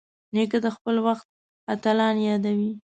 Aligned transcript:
نیکه 0.33 0.57
د 0.65 0.67
خپل 0.75 0.95
وخت 1.07 1.27
اتلان 1.73 2.15
یادوي. 2.27 2.71